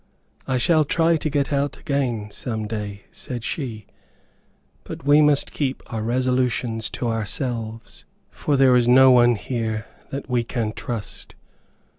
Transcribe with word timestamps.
"I 0.47 0.57
shall 0.57 0.83
try 0.83 1.15
to 1.17 1.29
get 1.29 1.53
out 1.53 1.77
again, 1.77 2.31
some 2.31 2.65
day," 2.67 3.03
said 3.11 3.43
she, 3.43 3.85
"but 4.83 5.05
we 5.05 5.21
must 5.21 5.51
keep 5.51 5.83
our 5.93 6.01
resolutions 6.01 6.89
to 6.93 7.09
ourselves, 7.09 8.05
for 8.31 8.57
there 8.57 8.75
is 8.75 8.87
no 8.87 9.11
one 9.11 9.35
here, 9.35 9.85
that 10.09 10.27
we 10.27 10.43
can 10.43 10.71
trust. 10.71 11.35